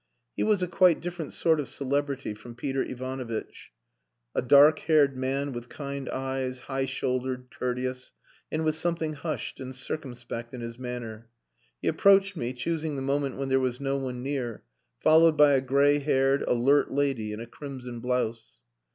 [0.35, 3.71] He was a quite different sort of celebrity from Peter Ivanovitch
[4.33, 8.11] a dark haired man with kind eyes, high shouldered, courteous,
[8.51, 11.29] and with something hushed and circumspect in his manner.
[11.83, 14.63] He approached me, choosing the moment when there was no one near,
[15.01, 18.57] followed by a grey haired, alert lady in a crimson blouse.